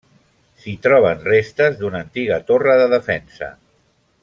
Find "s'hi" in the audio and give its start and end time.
0.61-0.71